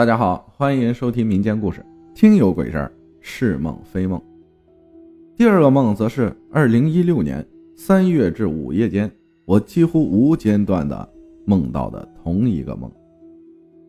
[0.00, 4.18] 大家好，欢迎收听民间故事，听有鬼事儿，是梦非梦。
[5.36, 9.12] 第二个梦则是二零一六年三月至五月间，
[9.44, 11.06] 我几乎无间断的
[11.44, 12.90] 梦到的同一个梦。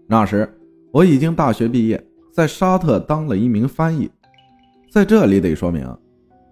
[0.06, 0.46] 那时
[0.92, 4.12] 我已经大学毕业，在沙特当了一名翻译。
[4.92, 5.88] 在这里得说明，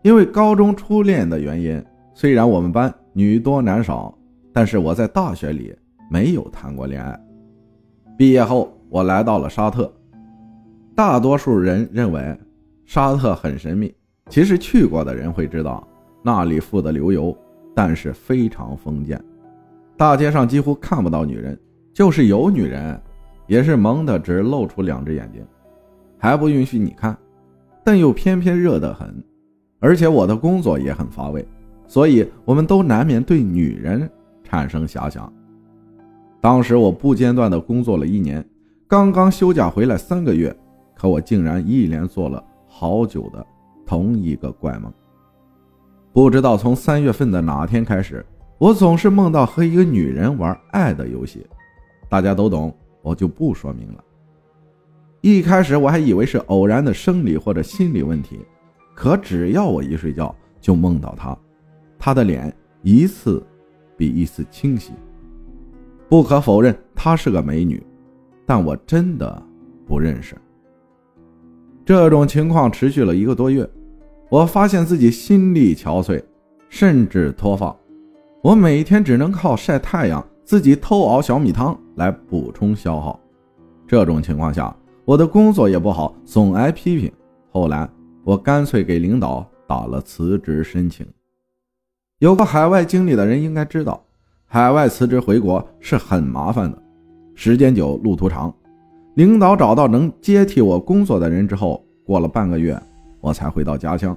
[0.04, 1.84] 因为高中初恋的原因，
[2.14, 4.18] 虽然我们班女多男少，
[4.54, 5.76] 但是我在大学里
[6.10, 7.20] 没有谈过恋爱。
[8.18, 8.74] 毕业后。
[8.90, 9.92] 我来到了沙特，
[10.96, 12.36] 大多数人认为
[12.86, 13.94] 沙特很神秘，
[14.30, 15.88] 其实去过的人会知道，
[16.24, 17.38] 那里富得流油，
[17.76, 19.24] 但是非常封建，
[19.96, 21.56] 大街上几乎看不到女人，
[21.94, 23.00] 就是有女人，
[23.46, 25.46] 也是蒙的只露出两只眼睛，
[26.18, 27.16] 还不允许你看，
[27.84, 29.24] 但又偏偏热得很，
[29.80, 31.48] 而且我的工作也很乏味，
[31.86, 34.10] 所以我们都难免对女人
[34.44, 35.32] 产生遐想。
[36.42, 38.44] 当时我不间断地工作了一年。
[38.90, 40.54] 刚刚休假回来三个月，
[40.96, 43.46] 可我竟然一连做了好久的
[43.86, 44.92] 同一个怪梦。
[46.12, 48.26] 不知道从三月份的哪天开始，
[48.58, 51.46] 我总是梦到和一个女人玩爱的游戏，
[52.10, 54.04] 大家都懂，我就不说明了。
[55.22, 58.40] 一开始我还以为是偶然的生理或者心理问题，
[58.96, 61.38] 可只要我一睡觉，就梦到她，
[62.00, 63.46] 她的脸一次
[63.96, 64.94] 比一次清晰。
[66.10, 67.80] 不可否认，她是个美女。
[68.50, 69.40] 但我真的
[69.86, 70.36] 不认识。
[71.86, 73.70] 这种情况持续了一个多月，
[74.28, 76.20] 我发现自己心力憔悴，
[76.68, 77.76] 甚至脱发。
[78.42, 83.20] 我每天只能靠晒太阳，自己偷熬小米汤来补充消耗。
[83.88, 84.76] 这种情况下，
[85.06, 87.12] 我的工作也不好，总挨批评。
[87.52, 87.88] 后来，
[88.24, 91.06] 我干脆给领导打了辞职申请。
[92.18, 94.04] 有过海外经历的人应该知道，
[94.48, 96.82] 海外辞职回国是很麻烦的。
[97.42, 98.54] 时间久，路途长。
[99.14, 102.78] 领导找到能接替我工作的人之后，过了半个月，
[103.22, 104.14] 我才回到家乡。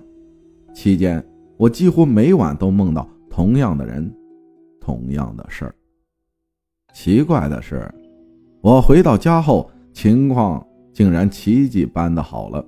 [0.74, 1.24] 期间，
[1.56, 4.12] 我几乎每晚都梦到同样的人，
[4.80, 5.74] 同样的事儿。
[6.92, 7.88] 奇怪的是，
[8.60, 12.66] 我回到家后，情况竟然奇迹般的好了。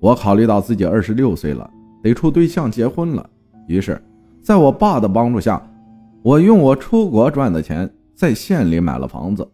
[0.00, 1.70] 我考虑到自己二十六岁了，
[2.02, 3.28] 得处对象结婚了，
[3.66, 4.02] 于是，
[4.40, 5.62] 在我爸的帮助下，
[6.22, 7.86] 我用我出国赚的钱。
[8.14, 9.46] 在县里买了房子，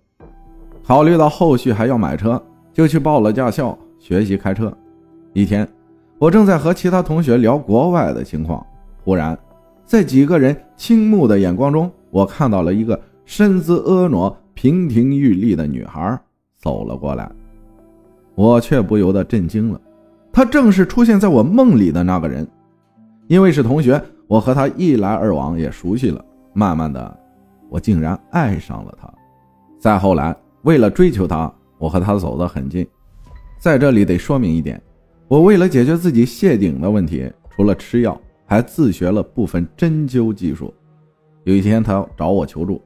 [0.85, 2.43] 考虑到后续还要买车，
[2.73, 4.73] 就去报了驾校学习开车。
[5.33, 5.67] 一天，
[6.19, 8.65] 我正在和其他同学聊国外的情况，
[9.05, 9.39] 忽然，
[9.85, 16.19] 在几个人倾慕的眼光中，我看到了一个身姿婀娜、亭亭玉立的女孩
[16.57, 17.31] 走了过来，
[18.35, 19.81] 我却不由得震惊了。
[20.33, 22.47] 她正是出现在我梦里的那个人，
[23.29, 27.21] 因为是同学，我和她一来二往也熟悉了，慢慢的。
[27.69, 29.13] 我竟然爱上了他。
[29.79, 32.87] 再后来，为了追求他，我和他走得很近。
[33.59, 34.81] 在这里得说明一点，
[35.29, 40.73] 我为了解决自己谢顶的问题，除了吃药，还自学了部分针灸技术。
[41.45, 42.81] 有一天，他找我求助，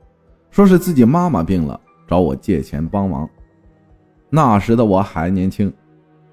[0.50, 3.28] 说是自己妈妈病了，找我借钱帮忙。
[4.30, 5.72] 那时的我还年轻，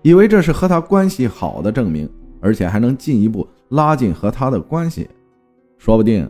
[0.01, 2.09] 以为这是和他关系好的证明，
[2.41, 5.09] 而且还能进一步拉近和他的关系，
[5.77, 6.29] 说不定。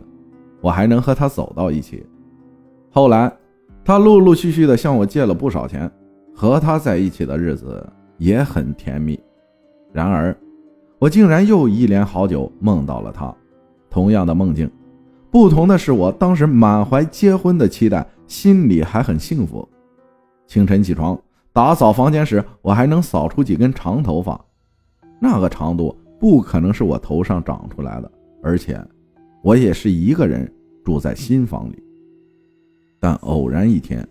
[0.60, 2.06] 我还能和他走到一起。
[2.90, 3.32] 后来，
[3.84, 5.90] 他陆陆续续的向我借了不少钱，
[6.34, 7.84] 和他在一起的日子
[8.18, 9.18] 也很甜蜜。
[9.92, 10.36] 然而，
[10.98, 13.34] 我竟然又一连好久梦到了他，
[13.88, 14.70] 同样的梦境，
[15.30, 19.66] 不同的是，我当时满怀结婚的期待，心里还很幸福。
[20.46, 21.18] 清晨起床
[21.52, 24.38] 打扫房间时，我还能扫出几根长头发，
[25.20, 28.10] 那个长度不可能是我头上长出来的，
[28.42, 28.78] 而且。
[29.42, 30.50] 我也是一个人
[30.84, 31.82] 住在新房里，
[32.98, 34.06] 但偶然一天，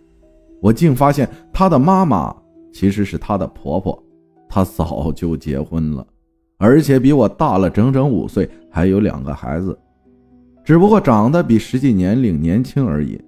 [0.61, 2.35] 我竟发现她的妈妈
[2.73, 4.03] 其实是她的婆婆，
[4.47, 6.05] 她早就结婚了，
[6.57, 9.77] 而且比我大了整整五岁，还有两个孩子，
[10.63, 13.19] 只不过长得比实际年龄年轻而已。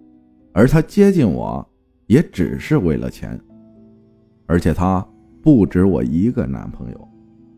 [0.53, 1.65] 而她接近我，
[2.07, 3.39] 也只是为了钱，
[4.47, 5.05] 而且她
[5.41, 7.07] 不止我一个男朋友，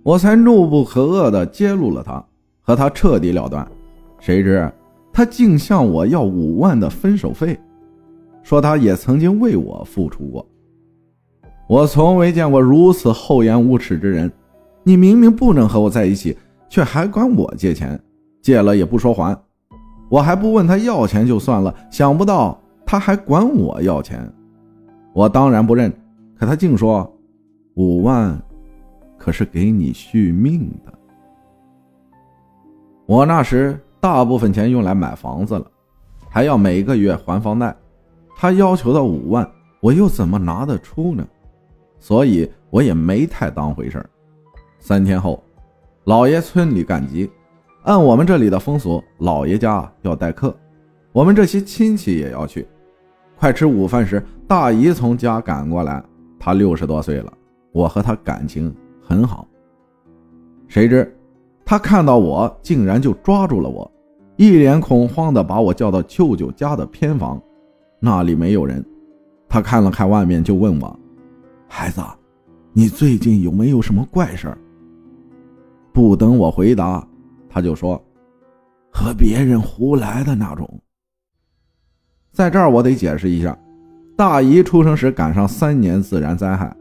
[0.03, 2.23] 我才怒不可遏地揭露了她，
[2.61, 3.65] 和她彻底了断。
[4.23, 4.71] 谁知
[5.11, 7.59] 他竟向我要五万的分手费，
[8.41, 10.47] 说他也曾经为我付出过。
[11.67, 14.31] 我从未见过如此厚颜无耻之人。
[14.81, 16.37] 你明明不能和我在一起，
[16.69, 18.01] 却还管我借钱，
[18.41, 19.37] 借了也不说还。
[20.07, 24.25] 我还不问他要钱就算了，想不到他还管我要钱。
[25.11, 25.91] 我当然不认，
[26.39, 27.13] 可他竟说
[27.73, 28.41] 五万
[29.17, 30.93] 可是给你续命的。
[33.05, 33.77] 我那时。
[34.03, 35.65] 大部分钱用来买房子了，
[36.29, 37.73] 还要每个月还房贷。
[38.35, 41.25] 他要求的五万，我又怎么拿得出呢？
[42.01, 44.09] 所以我也没太当回事儿。
[44.77, 45.41] 三天后，
[46.03, 47.31] 老爷村里赶集，
[47.83, 50.53] 按我们这里的风俗，老爷家要待客，
[51.13, 52.67] 我们这些亲戚也要去。
[53.39, 56.03] 快吃午饭时，大姨从家赶过来，
[56.37, 57.31] 她六十多岁了，
[57.71, 59.47] 我和她感情很好。
[60.67, 61.17] 谁知
[61.73, 63.91] 他看到我，竟然就抓住了我，
[64.35, 67.41] 一脸恐慌地把我叫到舅舅家的偏房，
[67.99, 68.85] 那里没有人。
[69.49, 70.99] 他看了看外面，就问我
[71.67, 71.99] ：“孩子，
[72.73, 74.57] 你最近有没有什么怪事儿？”
[75.91, 77.03] 不等我回答，
[77.49, 77.99] 他就说
[78.93, 80.79] ：“和别人胡来的那种。”
[82.31, 83.57] 在这儿，我得解释一下，
[84.15, 86.71] 大姨出生时赶上三年自然灾害，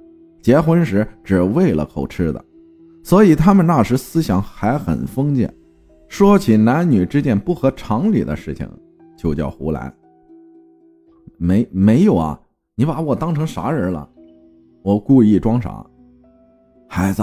[0.42, 2.44] 结婚时只为了口吃的，
[3.02, 5.52] 所以他们那时思想还很封建，
[6.08, 8.68] 说起男女之间不合常理的事情，
[9.16, 9.92] 就叫胡来。
[11.36, 12.38] 没没有啊？
[12.76, 14.08] 你把我当成啥人了？
[14.82, 15.84] 我故意装傻。
[16.88, 17.22] 孩子，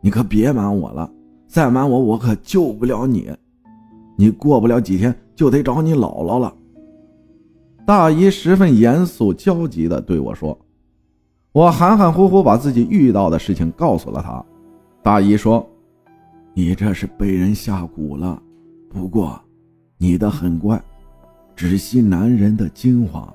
[0.00, 1.10] 你可别瞒我了，
[1.48, 3.30] 再瞒我，我可救不了你，
[4.16, 6.54] 你过不了几天就得找你姥姥了。
[7.84, 10.56] 大姨十分严肃焦急地对我说
[11.52, 14.44] ：“我含含糊糊把自己遇到的事情告诉了她。”
[15.06, 15.64] 大姨说
[16.52, 18.42] ：“你这是被人下蛊了，
[18.90, 19.40] 不过
[19.98, 20.82] 你的很乖，
[21.54, 23.32] 只吸男人的精华，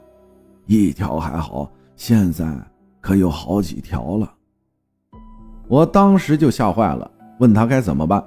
[0.65, 2.45] 一条还好，现在
[2.99, 4.29] 可有好几条了。”
[5.69, 7.09] 我当时就吓坏了，
[7.39, 8.21] 问他该怎么办，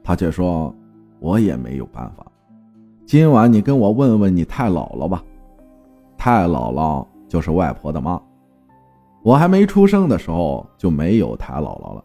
[0.00, 0.72] 他却说
[1.18, 2.24] ：“我也没有办法，
[3.04, 5.24] 今晚你跟我问问你太姥姥吧。”
[6.16, 8.22] 太姥姥就是外婆的妈，
[9.24, 12.04] 我还没出生的时候就没有太姥姥了。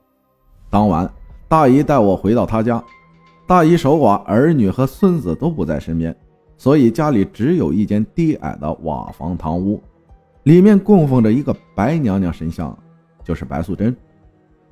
[0.72, 1.08] 当晚，
[1.50, 2.84] 大姨带我回到她家，
[3.46, 6.16] 大姨守寡，儿女和孙子都不在身边，
[6.58, 9.80] 所以家里只有一间低矮的瓦房堂屋，
[10.44, 12.76] 里面供奉着一个白娘娘神像，
[13.24, 13.94] 就是白素贞，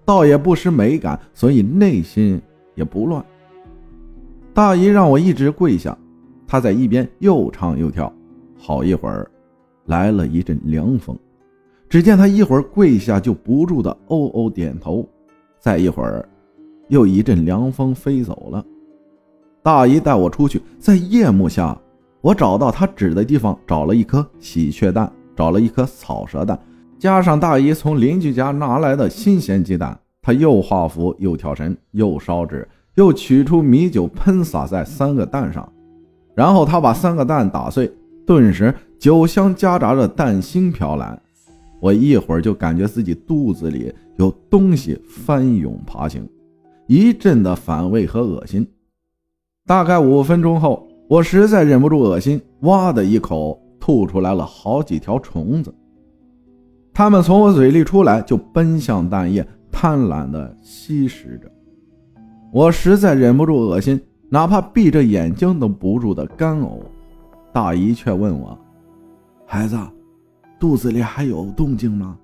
[0.06, 2.42] 倒也不失美感，所以内心
[2.76, 3.24] 也不乱。
[4.54, 5.96] 大姨让我一直跪下，
[6.48, 8.12] 她在一边又唱又跳，
[8.58, 9.30] 好一会儿。
[9.86, 11.18] 来了一阵凉风，
[11.90, 15.04] 只见她一会儿跪下就不住的哦哦点头，
[15.60, 16.28] 再一会儿，
[16.88, 18.66] 又一阵凉风飞走了。
[19.62, 21.78] 大姨带我出去，在夜幕下，
[22.22, 26.58] 我找到她指的地方，找了一颗喜鹊蛋，找了一颗草蛇蛋，
[26.98, 35.72] 加上大姨从邻居家拿来的新鲜鸡蛋，他又画符，又跳神，又烧纸，又取出米酒喷洒在三个蛋上，
[36.36, 37.92] 然后他把三个蛋打碎，
[38.26, 38.74] 顿时。
[39.00, 41.18] 酒香夹杂着蛋腥飘来，
[41.80, 46.28] 我一会儿就感觉自己肚子里有东西翻涌爬行，
[46.88, 48.68] 一阵的反胃和恶心。
[49.66, 55.74] 大概五分钟后，我实在忍不住恶心，哇的一口吐出来了好几条虫子。
[56.94, 61.50] 它们从我嘴里出来，就奔向蛋液，贪婪的吸食着。
[62.52, 66.82] 我实在忍不住恶心，哪怕闭着眼睛都不住的干呕。
[67.54, 68.60] 大姨却问我。
[69.46, 69.78] 孩子，
[70.60, 72.18] 肚子里还有动静吗？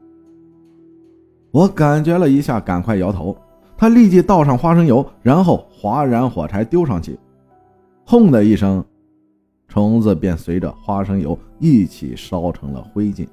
[1.55, 3.33] 我感觉了一下，赶快摇头。
[3.77, 7.17] 他立即倒上花生油，然后划燃火柴丢上去，
[8.05, 8.83] 轰的一声，
[9.69, 13.25] 虫子便随着花生油一起烧成了灰烬。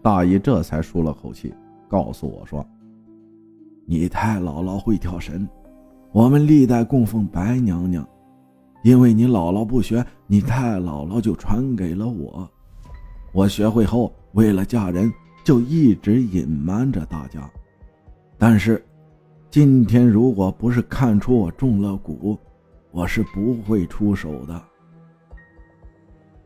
[0.00, 1.52] 大姨这才舒了口气，
[1.86, 2.64] 告诉我说
[3.84, 5.46] ：“你太姥姥会跳神，
[6.12, 8.08] 我们历代供奉白娘娘，
[8.82, 12.48] 因为你姥姥不学，你太姥姥就传给了我。”
[13.34, 15.12] 我学会后，为了嫁人，
[15.48, 17.50] 就一直隐瞒着大家。
[18.36, 18.84] 但是，
[19.48, 22.36] 今天如果不是看出我中了蛊，
[22.90, 24.62] 我是不会出手的。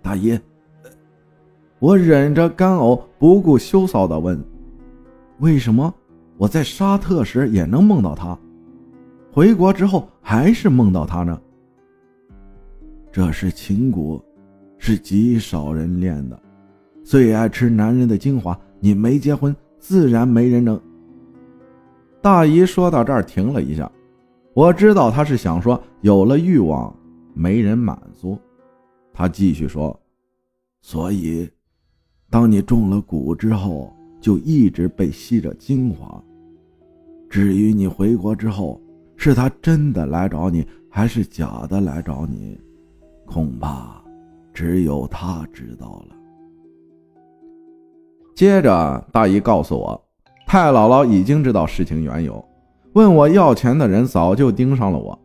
[0.01, 0.41] 大爷，
[1.81, 4.41] 我忍着干呕，不顾羞臊的问
[5.41, 5.93] ：“为什么
[6.37, 8.39] 我在沙特时也能梦到他，
[9.33, 11.41] 回国之后还是梦到他呢？”
[13.11, 14.23] 这是情蛊，
[14.79, 16.41] 是极少人练的。
[17.03, 20.79] 最爱吃男人的精华，你没结婚，自然没人能。
[22.21, 23.89] 大姨说到这儿停了一下，
[24.55, 26.93] 我知道她是想说有了欲望
[27.33, 28.37] 没人满足。
[29.13, 29.97] 她继续说
[30.83, 31.49] ：“所以，
[32.29, 36.21] 当你中了蛊之后，就一直被吸着精华。
[37.31, 38.83] 至于你回国之后，
[39.17, 42.61] 是他真的来找你，还是假的来找你，
[43.27, 44.03] 恐怕
[44.53, 46.17] 只有他知道了。”
[48.35, 50.03] 接着，大姨告诉我，
[50.47, 52.43] 太姥姥已经知道事情缘由，
[52.95, 55.17] 问我要钱的人早就盯上了我，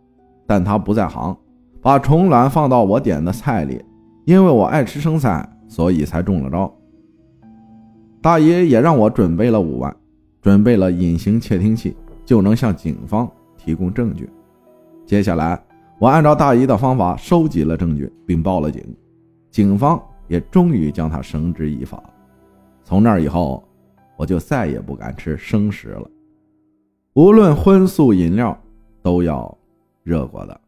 [0.45, 1.35] 但他不在行，
[1.81, 3.83] 把虫卵放到我点的菜里，
[4.25, 6.71] 因为我爱吃生菜，所以才中了招。
[8.21, 9.95] 大姨也让我准备了五万，
[10.41, 11.95] 准备了隐形窃听器，
[12.25, 14.29] 就能向警方提供证据。
[15.05, 15.57] 接下来，
[15.97, 18.83] 我按照大姨的方法收集了证据，并报了警，
[19.49, 19.97] 警方
[20.27, 22.03] 也终于将他绳之以法。
[22.87, 23.61] 从那以后，
[24.15, 26.09] 我就再也不敢吃生食了，
[27.15, 28.57] 无论荤素饮料
[29.01, 29.57] 都要
[30.03, 30.61] 热过的。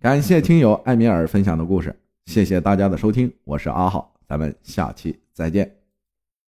[0.00, 1.94] 感谢听友艾米尔分享的故事，
[2.26, 5.83] 谢谢大家的收听，我是阿浩，咱们下期再见。